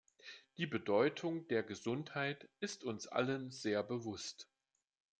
Die 0.57 0.65
Bedeutung 0.65 1.47
der 1.49 1.61
Gesundheit 1.61 2.49
ist 2.59 2.83
uns 2.83 3.05
allen 3.05 3.51
sehr 3.51 3.83
bewusst. 3.83 4.49